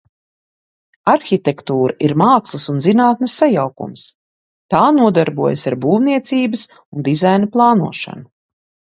Arhitektūra 1.11 1.93
ir 2.05 2.13
mākslas 2.21 2.63
un 2.73 2.79
zinātnes 2.85 3.35
sajaukums. 3.41 4.05
Tā 4.75 4.79
nodarbojas 5.01 5.67
ar 5.73 5.75
būvniecības 5.83 6.65
un 6.79 7.05
dizaina 7.09 7.51
plānošanu. 7.57 8.25